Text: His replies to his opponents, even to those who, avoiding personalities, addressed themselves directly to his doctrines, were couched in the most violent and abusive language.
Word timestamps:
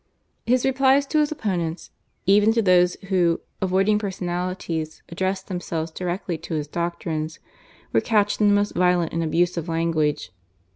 His 0.47 0.65
replies 0.65 1.05
to 1.05 1.19
his 1.19 1.31
opponents, 1.31 1.91
even 2.25 2.51
to 2.53 2.63
those 2.63 2.95
who, 3.09 3.39
avoiding 3.61 3.99
personalities, 3.99 5.03
addressed 5.09 5.47
themselves 5.47 5.91
directly 5.91 6.39
to 6.39 6.55
his 6.55 6.65
doctrines, 6.67 7.37
were 7.93 8.01
couched 8.01 8.41
in 8.41 8.47
the 8.47 8.55
most 8.55 8.73
violent 8.73 9.13
and 9.13 9.23
abusive 9.23 9.69
language. 9.69 10.31